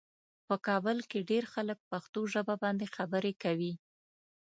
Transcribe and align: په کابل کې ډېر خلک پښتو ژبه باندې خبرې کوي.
په 0.47 0.55
کابل 0.67 0.97
کې 1.09 1.27
ډېر 1.29 1.43
خلک 1.53 1.79
پښتو 1.91 2.21
ژبه 2.33 2.55
باندې 2.63 2.85
خبرې 2.95 3.33
کوي. 3.43 3.73